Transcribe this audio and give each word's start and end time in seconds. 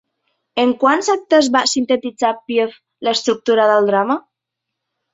En 0.63 0.71
quants 0.83 1.09
actes 1.15 1.51
va 1.57 1.61
sintetitzar 1.75 2.33
Piave 2.49 3.09
l'estructura 3.11 3.71
del 3.77 3.95
drama? 3.95 4.21